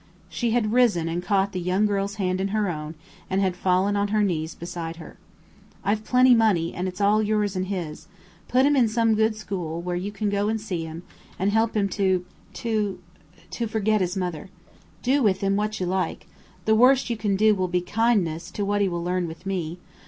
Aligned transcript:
She 0.29 0.49
had 0.49 0.73
risen 0.73 1.07
and 1.07 1.21
caught 1.21 1.51
the 1.51 1.59
young 1.59 1.85
girl's 1.85 2.15
hand 2.15 2.41
in 2.41 2.47
her 2.47 2.69
own, 2.71 2.95
and 3.29 3.39
had 3.39 3.55
fallen 3.55 3.95
on 3.95 4.07
her 4.07 4.23
knees 4.23 4.55
beside 4.55 4.95
her. 4.95 5.17
"I've 5.83 5.99
money 6.11 6.33
plenty, 6.35 6.73
and 6.73 6.87
it's 6.87 6.99
all 6.99 7.21
yours 7.21 7.55
and 7.55 7.67
his. 7.67 8.07
Put 8.47 8.65
him 8.65 8.75
in 8.75 8.87
some 8.87 9.13
good 9.13 9.35
school, 9.35 9.79
where 9.79 9.95
you 9.95 10.11
can 10.11 10.31
go 10.31 10.49
and 10.49 10.59
see 10.59 10.85
him, 10.85 11.03
and 11.37 11.51
help 11.51 11.77
him 11.77 11.87
to 11.89 12.25
to 12.53 12.97
to 13.51 13.67
forget 13.67 14.01
his 14.01 14.17
mother. 14.17 14.49
Do 15.03 15.21
with 15.21 15.41
him 15.41 15.55
what 15.55 15.79
you 15.79 15.85
like. 15.85 16.25
The 16.65 16.73
worst 16.73 17.11
you 17.11 17.15
can 17.15 17.35
do 17.35 17.53
will 17.53 17.67
be 17.67 17.81
kindness 17.81 18.49
to 18.53 18.65
what 18.65 18.81
he 18.81 18.89
will 18.89 19.03
learn 19.03 19.27
with 19.27 19.45
me. 19.45 19.77